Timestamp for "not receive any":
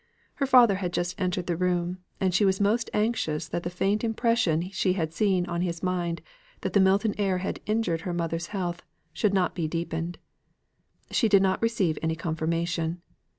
11.39-12.15